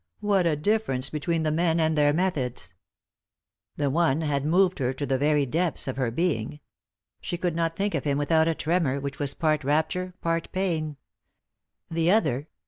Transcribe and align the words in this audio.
What 0.21 0.47
a 0.47 0.55
difference 0.55 1.11
between 1.11 1.43
the 1.43 1.51
men 1.51 1.79
and 1.79 1.95
their 1.95 2.11
methods 2.11 2.73
1 3.75 3.83
The 3.83 3.89
one 3.91 4.21
had 4.21 4.43
moved 4.47 4.79
her 4.79 4.93
to 4.93 5.05
the 5.05 5.19
very 5.19 5.45
depths 5.45 5.87
of 5.87 5.97
her 5.97 6.09
being. 6.09 6.59
She 7.21 7.37
could 7.37 7.55
not 7.55 7.75
think 7.75 7.93
of 7.93 8.03
him 8.03 8.17
without 8.17 8.47
a 8.47 8.55
tremor, 8.55 8.99
which 8.99 9.19
was 9.19 9.35
part 9.35 9.63
rapture, 9.63 10.15
part 10.19 10.51
pain. 10.51 10.97
The 11.91 12.09
other 12.09 12.47